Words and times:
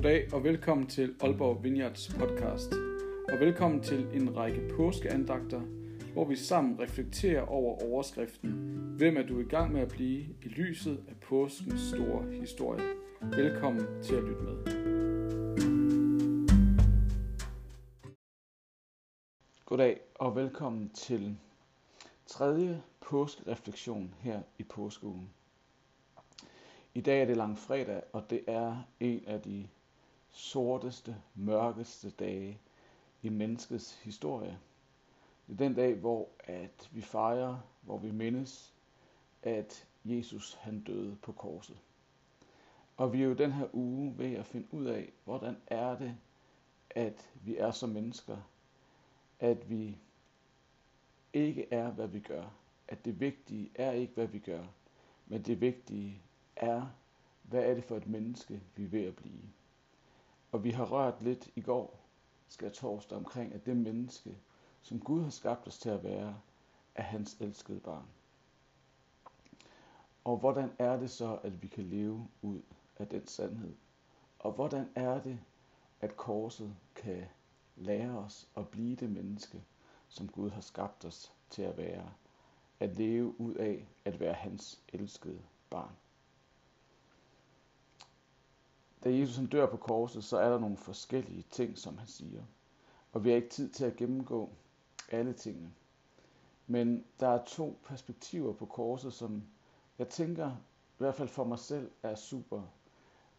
Goddag 0.00 0.34
og 0.34 0.44
velkommen 0.44 0.86
til 0.86 1.14
Aalborg 1.20 1.64
Vineyards 1.64 2.08
podcast. 2.08 2.72
Og 3.32 3.40
velkommen 3.40 3.82
til 3.82 4.06
en 4.14 4.36
række 4.36 4.68
påskeandagter, 4.76 5.60
hvor 6.12 6.24
vi 6.24 6.36
sammen 6.36 6.80
reflekterer 6.80 7.42
over 7.42 7.82
overskriften 7.82 8.50
Hvem 8.96 9.16
er 9.16 9.22
du 9.22 9.40
i 9.40 9.44
gang 9.44 9.72
med 9.72 9.80
at 9.80 9.88
blive 9.88 10.20
i 10.42 10.48
lyset 10.48 11.04
af 11.08 11.16
påskens 11.16 11.80
store 11.80 12.32
historie? 12.40 12.82
Velkommen 13.20 14.02
til 14.02 14.14
at 14.14 14.22
lytte 14.22 14.42
med. 14.42 14.56
Goddag 19.64 20.00
og 20.14 20.36
velkommen 20.36 20.90
til 20.90 21.36
tredje 22.26 22.82
påskereflektion 23.00 24.14
her 24.20 24.42
i 24.58 24.62
påskeugen. 24.62 25.30
I 26.94 27.00
dag 27.00 27.22
er 27.22 27.26
det 27.26 27.36
langfredag, 27.36 28.02
og 28.12 28.30
det 28.30 28.40
er 28.46 28.76
en 29.00 29.24
af 29.26 29.40
de 29.40 29.66
sorteste, 30.32 31.16
mørkeste 31.34 32.10
dage 32.10 32.58
i 33.22 33.28
menneskets 33.28 33.98
historie. 34.02 34.58
Det 35.46 35.52
er 35.52 35.56
den 35.56 35.74
dag, 35.74 35.94
hvor 35.94 36.28
at 36.38 36.88
vi 36.92 37.00
fejrer, 37.00 37.58
hvor 37.82 37.98
vi 37.98 38.10
mindes, 38.10 38.74
at 39.42 39.86
Jesus 40.04 40.54
han 40.54 40.80
døde 40.80 41.16
på 41.22 41.32
korset. 41.32 41.78
Og 42.96 43.12
vi 43.12 43.22
er 43.22 43.26
jo 43.26 43.34
den 43.34 43.52
her 43.52 43.66
uge 43.72 44.18
ved 44.18 44.32
at 44.32 44.46
finde 44.46 44.74
ud 44.74 44.84
af, 44.84 45.12
hvordan 45.24 45.56
er 45.66 45.98
det, 45.98 46.16
at 46.90 47.30
vi 47.34 47.56
er 47.56 47.70
som 47.70 47.90
mennesker, 47.90 48.36
at 49.40 49.70
vi 49.70 49.98
ikke 51.32 51.72
er, 51.72 51.90
hvad 51.90 52.08
vi 52.08 52.20
gør. 52.20 52.44
At 52.88 53.04
det 53.04 53.20
vigtige 53.20 53.70
er 53.74 53.92
ikke, 53.92 54.14
hvad 54.14 54.26
vi 54.26 54.38
gør, 54.38 54.64
men 55.26 55.42
det 55.42 55.60
vigtige 55.60 56.22
er, 56.56 56.86
hvad 57.42 57.64
er 57.64 57.74
det 57.74 57.84
for 57.84 57.96
et 57.96 58.06
menneske, 58.06 58.60
vi 58.76 58.84
er 58.84 58.88
ved 58.88 59.04
at 59.04 59.16
blive. 59.16 59.42
Og 60.52 60.64
vi 60.64 60.70
har 60.70 60.84
rørt 60.84 61.22
lidt 61.22 61.50
i 61.56 61.60
går, 61.60 62.00
skal 62.48 62.72
torsdag, 62.72 63.18
omkring, 63.18 63.54
at 63.54 63.66
det 63.66 63.76
menneske, 63.76 64.38
som 64.82 65.00
Gud 65.00 65.22
har 65.22 65.30
skabt 65.30 65.66
os 65.66 65.78
til 65.78 65.90
at 65.90 66.04
være, 66.04 66.40
er 66.94 67.02
hans 67.02 67.36
elskede 67.40 67.80
barn. 67.80 68.06
Og 70.24 70.36
hvordan 70.36 70.72
er 70.78 70.96
det 70.96 71.10
så, 71.10 71.38
at 71.42 71.62
vi 71.62 71.68
kan 71.68 71.84
leve 71.84 72.28
ud 72.42 72.62
af 72.98 73.08
den 73.08 73.26
sandhed? 73.26 73.74
Og 74.38 74.52
hvordan 74.52 74.88
er 74.94 75.20
det, 75.22 75.40
at 76.00 76.16
korset 76.16 76.76
kan 76.94 77.24
lære 77.76 78.18
os 78.18 78.48
at 78.56 78.68
blive 78.68 78.96
det 78.96 79.10
menneske, 79.10 79.62
som 80.08 80.28
Gud 80.28 80.50
har 80.50 80.60
skabt 80.60 81.04
os 81.04 81.32
til 81.50 81.62
at 81.62 81.76
være? 81.76 82.12
At 82.80 82.96
leve 82.96 83.40
ud 83.40 83.54
af 83.54 83.88
at 84.04 84.20
være 84.20 84.34
hans 84.34 84.82
elskede 84.88 85.42
barn 85.70 85.96
da 89.04 89.18
Jesus 89.18 89.36
han 89.36 89.46
dør 89.46 89.66
på 89.66 89.76
korset, 89.76 90.24
så 90.24 90.38
er 90.38 90.50
der 90.50 90.58
nogle 90.58 90.76
forskellige 90.76 91.44
ting, 91.50 91.78
som 91.78 91.98
han 91.98 92.08
siger. 92.08 92.42
Og 93.12 93.24
vi 93.24 93.28
har 93.28 93.36
ikke 93.36 93.48
tid 93.48 93.70
til 93.70 93.84
at 93.84 93.96
gennemgå 93.96 94.50
alle 95.08 95.32
tingene. 95.32 95.72
Men 96.66 97.04
der 97.20 97.28
er 97.28 97.44
to 97.44 97.78
perspektiver 97.84 98.52
på 98.52 98.66
korset, 98.66 99.12
som 99.12 99.42
jeg 99.98 100.08
tænker, 100.08 100.50
i 100.50 100.98
hvert 100.98 101.14
fald 101.14 101.28
for 101.28 101.44
mig 101.44 101.58
selv, 101.58 101.90
er 102.02 102.14
super 102.14 102.62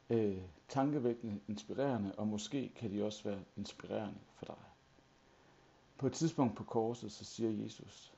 øh, 0.09 0.41
tankevækkende, 0.67 1.39
inspirerende, 1.47 2.16
og 2.16 2.27
måske 2.27 2.71
kan 2.75 2.91
de 2.91 3.05
også 3.05 3.23
være 3.23 3.39
inspirerende 3.57 4.19
for 4.33 4.45
dig. 4.45 4.55
På 5.97 6.07
et 6.07 6.13
tidspunkt 6.13 6.55
på 6.55 6.63
korset, 6.63 7.11
så 7.11 7.25
siger 7.25 7.63
Jesus, 7.63 8.13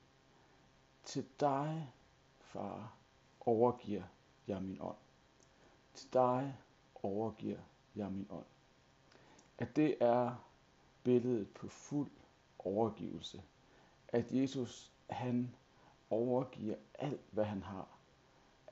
til 1.04 1.26
dig, 1.40 1.92
far, 2.40 2.94
overgiver 3.40 4.04
jeg 4.48 4.62
min 4.62 4.78
ånd. 4.82 4.98
Til 5.94 6.14
dig 6.14 6.58
overgiver 7.04 7.60
jeg 7.96 8.12
min 8.12 8.28
ånd. 8.30 8.46
At 9.58 9.76
det 9.76 9.98
er 10.00 10.36
billedet 11.04 11.50
på 11.50 11.68
fuld 11.68 12.12
overgivelse. 12.60 13.44
At 14.08 14.32
Jesus, 14.32 14.92
han 15.10 15.56
overgiver 16.10 16.76
alt, 16.94 17.22
hvad 17.32 17.46
han 17.46 17.64
har. 17.64 17.88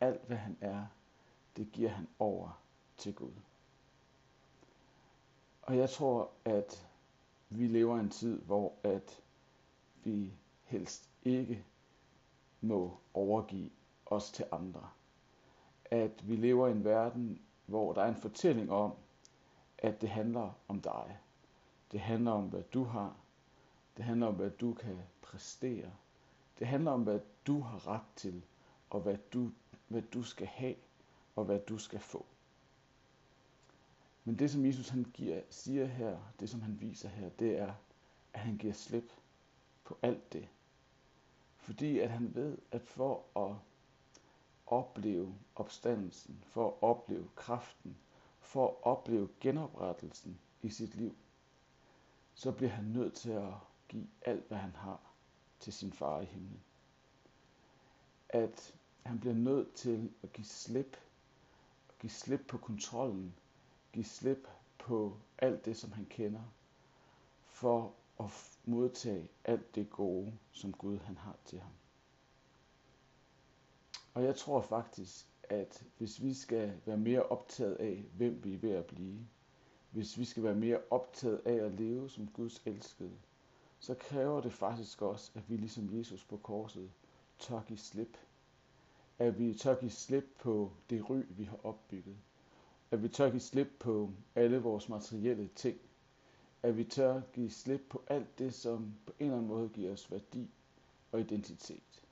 Alt, 0.02 0.22
hvad 0.28 0.38
han 0.38 0.58
er, 0.62 0.86
det 1.58 1.72
giver 1.72 1.90
han 1.90 2.08
over 2.20 2.62
til 2.98 3.16
Gud. 3.16 3.34
Og 5.62 5.78
jeg 5.78 5.90
tror, 5.90 6.32
at 6.46 6.88
vi 7.50 7.68
lever 7.68 7.98
i 7.98 8.00
en 8.00 8.10
tid, 8.10 8.42
hvor 8.42 8.74
at 8.84 9.22
vi 10.04 10.34
helst 10.64 11.10
ikke 11.24 11.66
må 12.62 12.98
overgive 13.14 13.70
os 14.06 14.32
til 14.32 14.46
andre. 14.52 14.90
At 15.86 16.30
vi 16.30 16.36
lever 16.36 16.68
i 16.68 16.72
en 16.72 16.84
verden, 16.84 17.42
hvor 17.72 17.94
der 17.94 18.02
er 18.02 18.08
en 18.08 18.16
fortælling 18.16 18.72
om, 18.72 18.94
at 19.78 20.02
det 20.02 20.10
handler 20.10 20.52
om 20.68 20.82
dig. 20.82 21.18
Det 21.92 22.00
handler 22.00 22.32
om, 22.32 22.44
hvad 22.44 22.64
du 22.64 22.84
har. 22.84 23.16
Det 23.98 24.06
handler 24.06 24.28
om, 24.28 24.36
hvad 24.36 24.50
du 24.50 24.74
kan 24.74 24.98
præstere. 25.22 25.92
Det 26.60 26.68
handler 26.68 26.92
om, 26.92 27.04
hvad 27.04 27.20
du 27.48 27.62
har 27.62 27.88
ret 27.88 28.06
til, 28.16 28.42
og 28.90 29.02
hvad 29.02 29.18
du, 29.34 29.52
hvad 29.88 30.02
du 30.02 30.24
skal 30.24 30.48
have, 30.48 30.76
og 31.36 31.46
hvad 31.46 31.60
du 31.60 31.78
skal 31.78 32.00
få. 32.00 32.26
Men 34.24 34.40
det, 34.40 34.52
som 34.52 34.66
Jesus 34.66 34.90
han 34.90 35.04
giver, 35.14 35.42
siger 35.50 35.86
her, 35.86 36.18
det 36.40 36.50
som 36.50 36.62
han 36.62 36.82
viser 36.82 37.10
her, 37.10 37.30
det 37.30 37.58
er, 37.58 37.74
at 38.34 38.40
han 38.40 38.58
giver 38.58 38.74
slip 38.74 39.14
på 39.84 39.98
alt 40.02 40.34
det. 40.34 40.48
Fordi 41.58 42.00
at 42.00 42.10
han 42.10 42.36
ved, 42.36 42.58
at 42.72 42.82
for 42.82 43.24
at 43.36 43.56
opleve 44.72 45.36
opstandelsen, 45.56 46.44
for 46.48 46.68
at 46.68 46.74
opleve 46.82 47.30
kraften, 47.36 47.98
for 48.40 48.68
at 48.68 48.76
opleve 48.84 49.30
genoprettelsen 49.40 50.40
i 50.62 50.70
sit 50.70 50.96
liv, 50.96 51.16
så 52.34 52.52
bliver 52.52 52.72
han 52.72 52.86
nødt 52.86 53.14
til 53.14 53.32
at 53.32 53.54
give 53.90 54.08
alt, 54.22 54.48
hvad 54.48 54.58
han 54.58 54.76
har 54.76 55.00
til 55.60 55.74
sin 55.74 55.94
far 55.94 56.22
i 56.22 56.26
himlen. 56.26 56.60
At 58.30 58.76
han 59.04 59.20
bliver 59.20 59.36
nødt 59.36 59.74
til 59.74 60.12
at 60.24 60.34
give 60.34 60.46
slip, 60.46 60.98
give 62.00 62.12
slip 62.12 62.42
på 62.48 62.58
kontrollen, 62.58 63.34
give 63.94 64.06
slip 64.06 64.48
på 64.78 65.18
alt 65.38 65.66
det, 65.66 65.78
som 65.78 65.92
han 65.92 66.06
kender, 66.06 66.42
for 67.48 67.94
at 68.20 68.58
modtage 68.66 69.28
alt 69.44 69.76
det 69.76 69.90
gode, 69.90 70.34
som 70.52 70.74
Gud 70.74 70.98
han 70.98 71.18
har 71.18 71.36
til 71.46 71.60
ham. 71.60 71.72
Og 74.14 74.24
jeg 74.24 74.36
tror 74.36 74.62
faktisk, 74.62 75.28
at 75.44 75.84
hvis 75.98 76.24
vi 76.24 76.34
skal 76.34 76.74
være 76.86 76.98
mere 76.98 77.24
optaget 77.24 77.76
af, 77.76 78.06
hvem 78.18 78.44
vi 78.44 78.54
er 78.54 78.58
ved 78.58 78.72
at 78.72 78.86
blive, 78.86 79.28
hvis 79.92 80.18
vi 80.18 80.26
skal 80.26 80.44
være 80.44 80.56
mere 80.56 80.80
optaget 80.90 81.42
af 81.46 81.54
at 81.66 81.72
leve 81.72 82.10
som 82.10 82.28
Guds 82.28 82.62
elskede, 82.66 83.12
så 83.80 83.96
kræver 83.96 84.42
det 84.42 84.54
faktisk 84.54 85.02
også, 85.02 85.32
at 85.36 85.50
vi 85.50 85.58
ligesom 85.58 85.98
Jesus 85.98 86.24
på 86.24 86.38
korset 86.38 86.92
tør 87.40 87.62
give 87.68 87.80
slip. 87.80 88.18
At 89.20 89.40
vi 89.40 89.54
tør 89.54 89.76
give 89.76 89.92
slip 89.92 90.26
på 90.40 90.72
det 90.90 91.10
ry, 91.10 91.22
vi 91.30 91.44
har 91.44 91.60
opbygget. 91.66 92.18
At 92.92 93.04
vi 93.04 93.10
tør 93.10 93.30
give 93.30 93.40
slip 93.40 93.68
på 93.80 94.12
alle 94.36 94.58
vores 94.58 94.90
materielle 94.90 95.50
ting. 95.56 95.78
At 96.64 96.78
vi 96.78 96.84
tør 96.84 97.22
give 97.34 97.52
slip 97.52 97.82
på 97.90 98.04
alt 98.08 98.40
det, 98.40 98.54
som 98.54 98.94
på 99.06 99.14
en 99.20 99.26
eller 99.26 99.38
anden 99.38 99.48
måde 99.52 99.70
giver 99.70 99.94
os 99.94 100.12
værdi 100.12 100.50
og 101.12 101.20
identitet 101.20 102.04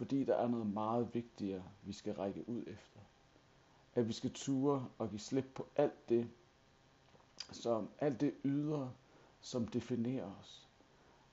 fordi 0.00 0.24
der 0.24 0.34
er 0.34 0.48
noget 0.48 0.66
meget 0.66 1.14
vigtigere, 1.14 1.62
vi 1.82 1.92
skal 1.92 2.14
række 2.14 2.48
ud 2.48 2.62
efter. 2.66 3.00
At 3.94 4.08
vi 4.08 4.12
skal 4.12 4.32
ture 4.32 4.88
og 4.98 5.10
give 5.10 5.18
slip 5.18 5.44
på 5.54 5.66
alt 5.76 6.08
det, 6.08 6.30
som 7.52 7.88
alt 7.98 8.20
det 8.20 8.34
ydre, 8.44 8.92
som 9.40 9.68
definerer 9.68 10.32
os. 10.40 10.68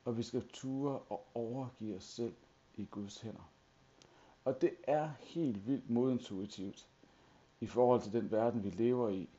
Og 0.05 0.17
vi 0.17 0.23
skal 0.23 0.47
ture 0.47 0.99
og 0.99 1.27
overgive 1.33 1.95
os 1.95 2.03
selv 2.03 2.33
i 2.75 2.85
Guds 2.85 3.21
hænder. 3.21 3.51
Og 4.45 4.61
det 4.61 4.75
er 4.83 5.11
helt 5.19 5.67
vildt 5.67 5.89
modintuitivt 5.89 6.87
i 7.59 7.67
forhold 7.67 8.01
til 8.01 8.13
den 8.13 8.31
verden, 8.31 8.63
vi 8.63 8.69
lever 8.69 9.09
i, 9.09 9.29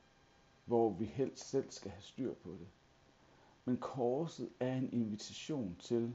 hvor 0.64 0.90
vi 0.90 1.04
helst 1.04 1.48
selv 1.48 1.70
skal 1.70 1.90
have 1.90 2.02
styr 2.02 2.34
på 2.34 2.50
det. 2.50 2.68
Men 3.64 3.76
korset 3.76 4.48
er 4.60 4.76
en 4.76 4.92
invitation 4.92 5.76
til 5.80 6.14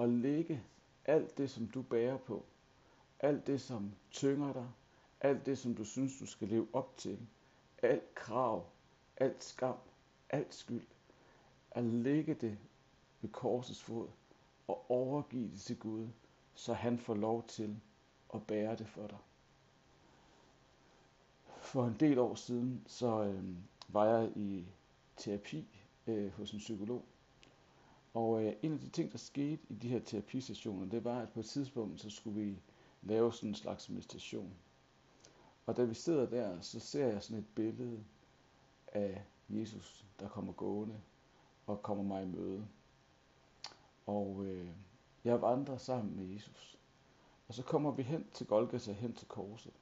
at 0.00 0.08
lægge 0.08 0.62
alt 1.08 1.38
det, 1.38 1.50
som 1.50 1.66
du 1.66 1.82
bærer 1.82 2.16
på, 2.16 2.44
alt 3.20 3.46
det, 3.46 3.60
som 3.60 3.92
tynger 4.10 4.52
dig, 4.52 4.68
alt 5.20 5.46
det, 5.46 5.58
som 5.58 5.74
du 5.74 5.84
synes, 5.84 6.18
du 6.18 6.26
skal 6.26 6.48
leve 6.48 6.68
op 6.72 6.96
til, 6.96 7.18
alt 7.82 8.14
krav, 8.14 8.66
alt 9.16 9.44
skam, 9.44 9.76
alt 10.30 10.54
skyld, 10.54 10.86
at 11.70 11.84
lægge 11.84 12.34
det 12.34 12.58
ved 13.20 13.30
korsets 13.30 13.82
fod 13.82 14.08
og 14.68 14.90
overgive 14.90 15.50
det 15.50 15.60
til 15.60 15.78
Gud, 15.78 16.08
så 16.54 16.74
han 16.74 16.98
får 16.98 17.14
lov 17.14 17.46
til 17.46 17.80
at 18.34 18.46
bære 18.46 18.76
det 18.76 18.88
for 18.88 19.06
dig. 19.06 19.18
For 21.60 21.86
en 21.86 21.96
del 22.00 22.18
år 22.18 22.34
siden, 22.34 22.84
så 22.86 23.22
øh, 23.22 23.44
var 23.88 24.04
jeg 24.04 24.32
i 24.36 24.66
terapi 25.16 25.66
øh, 26.06 26.32
hos 26.32 26.52
en 26.52 26.58
psykolog, 26.58 27.04
og 28.18 28.44
øh, 28.44 28.52
en 28.62 28.72
af 28.72 28.80
de 28.80 28.88
ting, 28.88 29.12
der 29.12 29.18
skete 29.18 29.62
i 29.68 29.74
de 29.74 29.88
her 29.88 30.00
terapisessioner, 30.00 30.86
det 30.86 31.04
var, 31.04 31.20
at 31.20 31.28
på 31.28 31.40
et 31.40 31.46
tidspunkt, 31.46 32.00
så 32.00 32.10
skulle 32.10 32.40
vi 32.40 32.58
lave 33.02 33.32
sådan 33.32 33.48
en 33.48 33.54
slags 33.54 33.88
meditation. 33.88 34.54
Og 35.66 35.76
da 35.76 35.84
vi 35.84 35.94
sidder 35.94 36.26
der, 36.26 36.60
så 36.60 36.80
ser 36.80 37.06
jeg 37.06 37.22
sådan 37.22 37.38
et 37.38 37.46
billede 37.54 38.04
af 38.86 39.24
Jesus, 39.48 40.06
der 40.20 40.28
kommer 40.28 40.52
gående 40.52 41.00
og 41.66 41.82
kommer 41.82 42.04
mig 42.04 42.22
i 42.22 42.26
møde. 42.26 42.68
Og 44.06 44.44
øh, 44.44 44.68
jeg 45.24 45.42
vandrer 45.42 45.76
sammen 45.76 46.16
med 46.16 46.26
Jesus. 46.34 46.78
Og 47.48 47.54
så 47.54 47.62
kommer 47.62 47.90
vi 47.90 48.02
hen 48.02 48.26
til 48.32 48.46
Golgata, 48.46 48.92
hen 48.92 49.12
til 49.12 49.28
korset. 49.28 49.72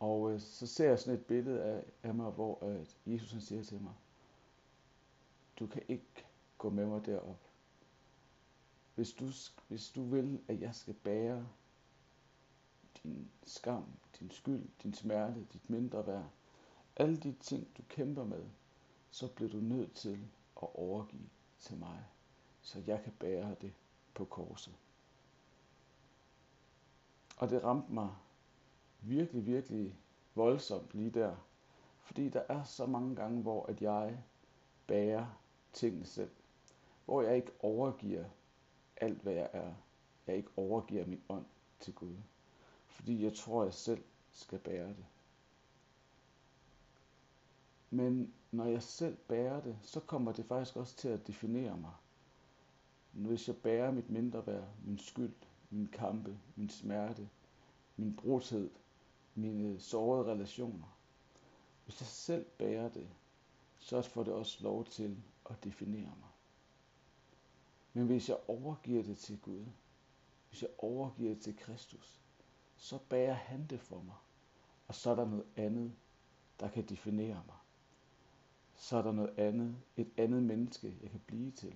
Og 0.00 0.32
øh, 0.32 0.40
så 0.40 0.66
ser 0.66 0.88
jeg 0.88 0.98
sådan 0.98 1.20
et 1.20 1.26
billede 1.26 1.62
af, 1.62 1.84
af 2.02 2.14
mig, 2.14 2.30
hvor 2.30 2.58
at 2.64 2.96
Jesus 3.06 3.32
han 3.32 3.40
siger 3.40 3.62
til 3.62 3.80
mig, 3.80 3.94
du 5.58 5.66
kan 5.66 5.82
ikke 5.88 6.24
gå 6.62 6.70
med 6.70 6.86
mig 6.86 7.06
derop. 7.06 7.38
Hvis 8.94 9.12
du, 9.12 9.28
hvis 9.68 9.90
du 9.90 10.04
vil, 10.04 10.40
at 10.48 10.60
jeg 10.60 10.74
skal 10.74 10.94
bære 10.94 11.46
din 13.02 13.30
skam, 13.44 13.84
din 14.20 14.30
skyld, 14.30 14.68
din 14.82 14.94
smerte, 14.94 15.46
dit 15.52 15.70
mindre 15.70 16.06
værd, 16.06 16.28
alle 16.96 17.16
de 17.16 17.32
ting, 17.40 17.76
du 17.76 17.82
kæmper 17.88 18.24
med, 18.24 18.44
så 19.10 19.28
bliver 19.28 19.50
du 19.50 19.56
nødt 19.56 19.92
til 19.92 20.28
at 20.62 20.68
overgive 20.74 21.28
til 21.58 21.76
mig, 21.76 22.04
så 22.60 22.82
jeg 22.86 23.02
kan 23.02 23.12
bære 23.18 23.56
det 23.60 23.72
på 24.14 24.24
korset. 24.24 24.74
Og 27.36 27.50
det 27.50 27.64
ramte 27.64 27.92
mig 27.92 28.14
virkelig, 29.00 29.46
virkelig 29.46 29.96
voldsomt 30.34 30.94
lige 30.94 31.10
der. 31.10 31.36
Fordi 32.02 32.28
der 32.28 32.42
er 32.48 32.64
så 32.64 32.86
mange 32.86 33.16
gange, 33.16 33.42
hvor 33.42 33.66
at 33.66 33.82
jeg 33.82 34.22
bærer 34.86 35.26
tingene 35.72 36.06
selv. 36.06 36.30
Hvor 37.04 37.22
jeg 37.22 37.36
ikke 37.36 37.52
overgiver 37.60 38.24
alt, 38.96 39.22
hvad 39.22 39.32
jeg 39.32 39.50
er. 39.52 39.72
Jeg 40.26 40.36
ikke 40.36 40.50
overgiver 40.56 41.06
min 41.06 41.22
ånd 41.28 41.44
til 41.80 41.94
Gud. 41.94 42.16
Fordi 42.86 43.24
jeg 43.24 43.34
tror, 43.34 43.64
jeg 43.64 43.74
selv 43.74 44.02
skal 44.30 44.58
bære 44.58 44.88
det. 44.88 45.06
Men 47.90 48.34
når 48.50 48.64
jeg 48.64 48.82
selv 48.82 49.16
bærer 49.16 49.60
det, 49.60 49.78
så 49.82 50.00
kommer 50.00 50.32
det 50.32 50.46
faktisk 50.46 50.76
også 50.76 50.96
til 50.96 51.08
at 51.08 51.26
definere 51.26 51.76
mig. 51.76 51.92
Hvis 53.12 53.48
jeg 53.48 53.56
bærer 53.56 53.90
mit 53.90 54.10
mindre 54.10 54.46
værd, 54.46 54.68
min 54.84 54.98
skyld, 54.98 55.34
min 55.70 55.86
kampe, 55.86 56.38
min 56.56 56.68
smerte, 56.68 57.28
min 57.96 58.16
brudhed, 58.16 58.70
mine 59.34 59.80
sårede 59.80 60.32
relationer. 60.32 60.98
Hvis 61.84 62.00
jeg 62.00 62.06
selv 62.06 62.44
bærer 62.58 62.88
det, 62.88 63.08
så 63.78 64.02
får 64.02 64.22
det 64.22 64.32
også 64.32 64.64
lov 64.64 64.84
til 64.84 65.16
at 65.50 65.64
definere 65.64 66.12
mig. 66.20 66.31
Men 67.92 68.06
hvis 68.06 68.28
jeg 68.28 68.38
overgiver 68.48 69.02
det 69.02 69.18
til 69.18 69.40
Gud, 69.40 69.64
hvis 70.48 70.62
jeg 70.62 70.70
overgiver 70.78 71.34
det 71.34 71.42
til 71.42 71.56
Kristus, 71.56 72.20
så 72.76 72.98
bærer 73.08 73.34
han 73.34 73.66
det 73.66 73.80
for 73.80 74.02
mig. 74.02 74.14
Og 74.88 74.94
så 74.94 75.10
er 75.10 75.14
der 75.14 75.28
noget 75.28 75.46
andet, 75.56 75.92
der 76.60 76.68
kan 76.68 76.84
definere 76.84 77.42
mig. 77.46 77.56
Så 78.76 78.96
er 78.96 79.02
der 79.02 79.12
noget 79.12 79.38
andet, 79.38 79.76
et 79.96 80.10
andet 80.16 80.42
menneske, 80.42 80.96
jeg 81.02 81.10
kan 81.10 81.20
blive 81.26 81.50
til. 81.50 81.74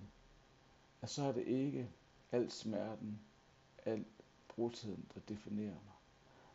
Og 1.01 1.09
så 1.09 1.23
er 1.23 1.31
det 1.31 1.47
ikke 1.47 1.89
al 2.31 2.51
smerten, 2.51 3.19
al 3.85 4.05
brudtiden, 4.47 5.05
der 5.13 5.19
definerer 5.19 5.73
mig. 5.85 5.93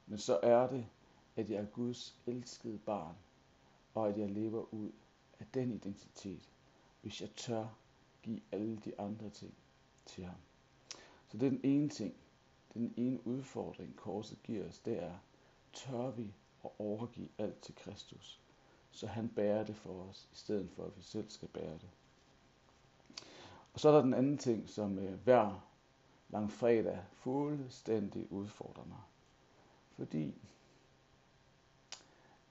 Men 0.06 0.18
så 0.18 0.40
er 0.42 0.66
det, 0.66 0.86
at 1.36 1.50
jeg 1.50 1.60
er 1.60 1.66
Guds 1.66 2.16
elskede 2.26 2.78
barn, 2.78 3.16
og 3.94 4.08
at 4.08 4.18
jeg 4.18 4.30
lever 4.30 4.74
ud 4.74 4.90
af 5.40 5.46
den 5.54 5.72
identitet, 5.72 6.48
hvis 7.02 7.20
jeg 7.20 7.30
tør 7.30 7.68
give 8.22 8.40
alle 8.52 8.76
de 8.76 9.00
andre 9.00 9.30
ting 9.30 9.54
til 10.06 10.24
ham. 10.24 10.36
Så 11.28 11.38
det 11.38 11.46
er 11.46 11.50
den 11.50 11.60
ene 11.64 11.88
ting, 11.88 12.14
den 12.74 12.94
ene 12.96 13.26
udfordring, 13.26 13.96
korset 13.96 14.38
giver 14.42 14.68
os, 14.68 14.78
det 14.78 15.02
er, 15.02 15.14
tør 15.72 16.10
vi 16.10 16.34
at 16.64 16.70
overgive 16.78 17.28
alt 17.38 17.60
til 17.60 17.74
Kristus, 17.74 18.40
så 18.90 19.06
han 19.06 19.28
bærer 19.28 19.64
det 19.64 19.76
for 19.76 20.02
os, 20.02 20.28
i 20.32 20.36
stedet 20.36 20.70
for 20.70 20.84
at 20.84 20.96
vi 20.96 21.02
selv 21.02 21.30
skal 21.30 21.48
bære 21.48 21.72
det. 21.72 21.90
Og 23.72 23.80
så 23.80 23.88
er 23.88 23.92
der 23.92 24.02
den 24.02 24.14
anden 24.14 24.38
ting, 24.38 24.68
som 24.68 24.98
øh, 24.98 25.20
hver 25.24 25.68
lang 26.28 26.52
fredag 26.52 27.04
fuldstændig 27.12 28.32
udfordrer 28.32 28.84
mig. 28.84 29.00
Fordi 29.90 30.34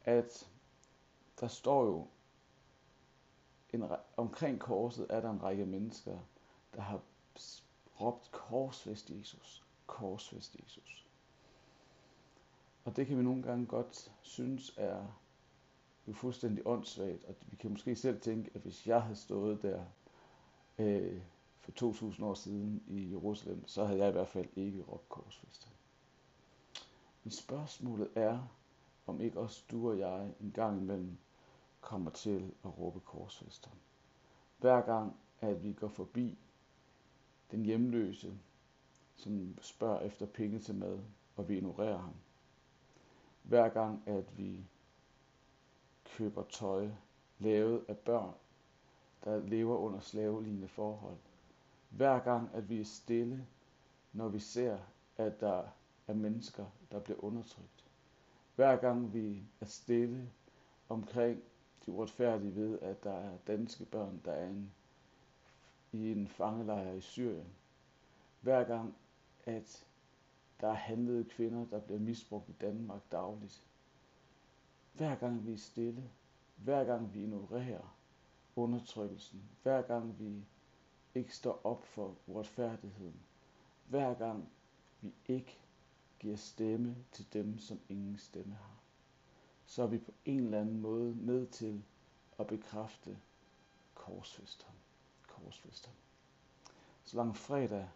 at 0.04 0.50
der 1.40 1.48
står 1.48 1.86
jo 1.86 2.08
en, 3.74 3.84
omkring 4.18 4.60
korset 4.60 5.08
er 5.10 5.22
der 5.22 5.30
en 5.30 5.44
række 5.44 5.66
mennesker, 5.66 6.18
der 6.76 6.82
har 6.82 7.02
råbt 8.02 8.32
korsfest 8.32 9.10
Jesus, 9.10 9.64
korsfest 9.88 10.56
Jesus. 10.64 11.08
Og 12.86 12.96
det 12.96 13.08
kan 13.08 13.18
vi 13.18 13.24
nogle 13.24 13.44
gange 13.44 13.66
godt 13.66 14.12
synes 14.22 14.74
er 14.78 15.06
jo 16.08 16.14
fuldstændig 16.14 16.68
åndssvagt, 16.68 17.24
og 17.24 17.36
vi 17.42 17.56
kan 17.56 17.72
måske 17.72 17.96
selv 17.96 18.22
tænke, 18.22 18.52
at 18.54 18.62
hvis 18.62 18.88
jeg 18.88 19.02
havde 19.02 19.16
stået 19.16 19.62
der 19.62 19.86
øh, 20.78 21.22
for 21.60 21.72
2000 21.72 22.26
år 22.28 22.34
siden 22.34 22.84
i 22.88 23.12
Jerusalem, 23.12 23.68
så 23.68 23.86
havde 23.86 24.00
jeg 24.00 24.10
i 24.10 24.12
hvert 24.12 24.28
fald 24.28 24.48
ikke 24.56 24.82
råbt 24.82 25.10
korsfest. 25.10 25.72
Men 27.24 27.32
spørgsmålet 27.32 28.10
er, 28.16 28.40
om 29.08 29.22
ikke 29.22 29.40
også 29.40 29.64
du 29.72 29.90
og 29.90 30.00
jeg 30.00 30.34
en 30.40 30.52
gang 30.52 30.82
imellem 30.82 31.18
kommer 31.82 32.12
til 32.12 32.54
at 32.64 32.80
råbe 32.80 33.00
korsfester. 33.00 33.70
Hver 34.58 34.82
gang, 34.82 35.16
at 35.42 35.64
vi 35.64 35.74
går 35.74 35.88
forbi 35.88 36.38
den 37.52 37.66
hjemløse, 37.66 38.34
som 39.16 39.58
spørger 39.62 40.00
efter 40.00 40.26
penge 40.26 40.60
til 40.60 40.76
mad, 40.76 41.00
og 41.36 41.50
vi 41.50 41.58
ignorerer 41.58 41.98
ham. 41.98 42.14
Hver 43.44 43.70
gang, 43.70 44.04
at 44.08 44.38
vi 44.38 44.66
køber 46.06 46.44
tøj 46.44 46.90
lavet 47.40 47.86
af 47.88 47.98
børn, 47.98 48.34
der 49.24 49.40
lever 49.40 49.78
under 49.78 50.00
slavelignende 50.00 50.68
forhold. 50.68 51.18
Hver 51.90 52.20
gang, 52.20 52.50
at 52.54 52.70
vi 52.70 52.80
er 52.80 52.86
stille, 52.86 53.48
når 54.14 54.28
vi 54.28 54.40
ser, 54.40 54.80
at 55.18 55.40
der 55.40 55.64
er 56.08 56.14
mennesker, 56.14 56.66
der 56.92 57.00
bliver 57.00 57.24
undertrykt. 57.24 57.86
Hver 58.56 58.76
gang 58.76 59.14
vi 59.14 59.44
er 59.62 59.66
stille 59.66 60.32
omkring 60.90 61.44
de 61.86 61.92
uretfærdige 61.92 62.56
ved, 62.56 62.80
at 62.80 63.04
der 63.04 63.14
er 63.14 63.38
danske 63.48 63.86
børn, 63.86 64.22
der 64.26 64.32
er 64.32 64.48
en, 64.50 64.72
i 65.92 66.12
en 66.12 66.28
fangelejr 66.28 66.92
i 66.94 67.02
Syrien. 67.02 67.48
Hver 68.42 68.64
gang, 68.64 68.96
at 69.46 69.86
der 70.62 70.68
er 70.68 70.74
handlede 70.74 71.24
kvinder, 71.24 71.66
der 71.66 71.80
bliver 71.80 72.00
misbrugt 72.00 72.50
i 72.50 72.54
Danmark 72.62 73.02
dagligt. 73.12 73.64
Hver 74.94 75.16
gang 75.16 75.46
vi 75.46 75.54
er 75.54 75.58
stille, 75.58 76.10
hver 76.56 76.84
gang 76.84 77.14
vi 77.14 77.22
ignorerer 77.24 77.98
undertrykkelsen, 78.56 79.44
hver 79.64 79.82
gang 79.82 80.20
vi 80.20 80.46
ikke 81.16 81.36
står 81.36 81.62
op 81.64 81.86
for 81.86 82.16
uretfærdigheden, 82.28 83.20
hver 83.88 84.14
gang 84.14 84.50
vi 85.02 85.14
ikke 85.28 85.60
giver 86.20 86.36
stemme 86.36 86.96
til 87.12 87.34
dem, 87.34 87.60
som 87.60 87.80
ingen 87.90 88.18
stemme 88.18 88.54
har, 88.54 88.81
så 89.72 89.84
er 89.84 89.88
vi 89.88 89.98
på 89.98 90.12
en 90.26 90.40
eller 90.40 90.62
anden 90.62 90.82
måde 90.82 91.16
med 91.16 91.48
til 91.48 91.84
at 92.40 92.48
bekræfte 92.48 93.18
korsfesteren. 93.96 94.76
korsfesteren. 95.28 95.96
Så 97.04 97.18
lang 97.18 97.38
fredag 97.38 97.90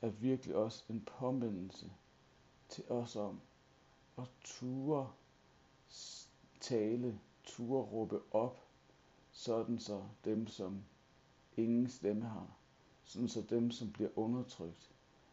er 0.00 0.08
virkelig 0.08 0.56
også 0.56 0.84
en 0.88 1.00
påmindelse 1.00 1.92
til 2.68 2.84
os 2.88 3.16
om 3.16 3.40
at 4.18 4.24
ture 4.44 5.12
tale, 6.60 7.20
ture 7.44 7.82
råbe 7.82 8.20
op, 8.30 8.60
sådan 9.32 9.78
så 9.78 10.04
dem, 10.24 10.46
som 10.46 10.84
ingen 11.56 11.88
stemme 11.88 12.24
har, 12.24 12.56
sådan 13.04 13.28
så 13.28 13.42
dem, 13.50 13.70
som 13.70 13.92
bliver 13.92 14.10
undertrykt, 14.16 14.90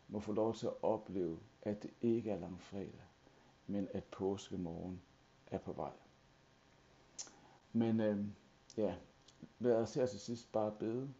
må 0.07 0.19
få 0.19 0.31
lov 0.31 0.55
til 0.55 0.65
at 0.67 0.83
opleve, 0.83 1.39
at 1.62 1.83
det 1.83 1.91
ikke 2.01 2.31
er 2.31 2.39
langfredag, 2.39 3.05
men 3.67 3.88
at 3.93 4.03
påskemorgen 4.03 5.01
er 5.51 5.57
på 5.57 5.73
vej. 5.73 5.91
Men 7.73 7.99
øh, 7.99 8.25
ja, 8.77 8.95
lad 9.59 9.75
os 9.75 9.93
her 9.93 10.05
til 10.05 10.19
sidst 10.19 10.51
bare 10.51 10.71
bede. 10.71 11.13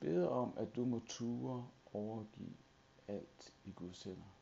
Bede 0.00 0.30
om, 0.30 0.52
at 0.56 0.76
du 0.76 0.84
må 0.84 1.00
ture 1.08 1.68
overgive 1.92 2.54
alt 3.08 3.54
i 3.64 3.70
Guds 3.70 4.02
hænder. 4.02 4.36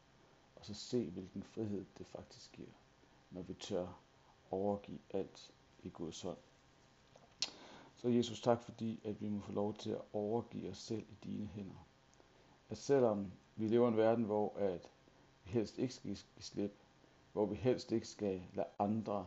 Og 0.57 0.65
så 0.65 0.75
se, 0.75 1.11
hvilken 1.11 1.43
frihed 1.43 1.85
det 1.99 2.07
faktisk 2.07 2.53
giver, 2.53 2.69
når 3.31 3.43
vi 3.43 3.55
tør 3.55 3.87
overgive 4.51 4.99
alt 5.11 5.51
i 5.83 5.89
Guds 5.89 6.23
hånd. 6.23 6.39
Så 7.97 8.09
Jesus, 8.09 8.41
tak 8.41 8.63
fordi, 8.63 9.01
at 9.05 9.21
vi 9.21 9.29
må 9.29 9.41
få 9.41 9.53
lov 9.53 9.75
til 9.75 9.91
at 9.91 10.01
overgive 10.13 10.71
os 10.71 10.79
selv 10.79 11.03
i 11.03 11.15
dine 11.25 11.47
hænder. 11.47 11.87
At 12.71 12.79
selvom 12.79 13.33
vi 13.57 13.69
lever 13.69 13.89
i 13.89 13.89
en 13.89 13.97
verden, 13.97 14.25
hvor 14.25 14.57
at 14.57 14.91
vi 15.45 15.51
helst 15.51 15.79
ikke 15.79 15.95
skal 15.95 16.09
give 16.09 16.17
slip, 16.39 16.84
hvor 17.35 17.47
vi 17.47 17.55
helst 17.55 17.93
ikke 17.93 18.09
skal 18.09 18.43
lade 18.53 18.69
andre 18.79 19.27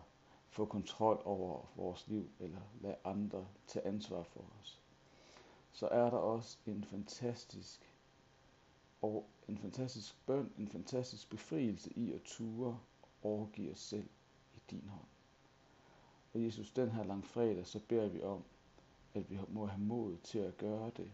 få 0.50 0.66
kontrol 0.66 1.22
over 1.26 1.66
vores 1.76 2.08
liv, 2.08 2.30
eller 2.40 2.62
lade 2.82 2.96
andre 3.04 3.48
tage 3.68 3.86
ansvar 3.88 4.24
for 4.24 4.46
os, 4.60 4.82
så 5.72 5.88
er 5.88 6.10
der 6.10 6.18
også 6.18 6.58
en 6.66 6.84
fantastisk 6.84 7.94
og 9.02 9.26
en 9.48 9.58
fantastisk 9.58 10.26
bøn, 10.26 10.54
en 10.58 10.68
fantastisk 10.68 11.30
befrielse 11.30 11.94
i 11.94 12.14
at 12.14 12.22
ture 12.22 12.80
overgive 13.24 13.72
os 13.72 13.80
selv 13.80 14.10
i 14.56 14.60
din 14.72 14.90
hånd. 14.90 15.08
Og 16.34 16.44
Jesus, 16.44 16.72
den 16.72 16.92
her 16.92 17.04
langfredag, 17.04 17.68
så 17.68 17.80
beder 17.88 18.08
vi 18.08 18.22
om, 18.22 18.44
at 19.14 19.30
vi 19.30 19.40
må 19.48 19.66
have 19.66 19.82
mod 19.82 20.18
til 20.18 20.40
at 20.40 20.58
gøre 20.58 20.92
det. 20.98 21.12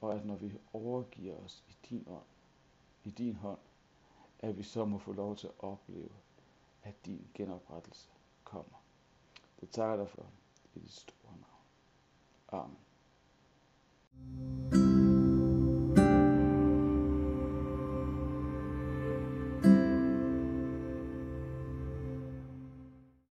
Og 0.00 0.14
at 0.14 0.26
når 0.26 0.36
vi 0.36 0.52
overgiver 0.72 1.36
os 1.36 1.64
i 1.68 1.76
din 1.90 2.04
ånd, 2.08 2.26
i 3.04 3.10
din 3.10 3.36
hånd, 3.36 3.58
at 4.42 4.58
vi 4.58 4.62
så 4.62 4.84
må 4.84 4.98
få 4.98 5.12
lov 5.12 5.36
til 5.36 5.46
at 5.46 5.52
opleve, 5.58 6.12
at 6.82 7.06
din 7.06 7.26
genoprettelse 7.34 8.08
kommer. 8.44 8.84
Det 9.60 9.70
takker 9.70 9.96
dig 9.96 10.08
for 10.08 10.26
i 10.74 10.78
dit 10.78 10.92
store 10.92 11.36
navn. 11.36 11.64
Amen. 12.48 12.78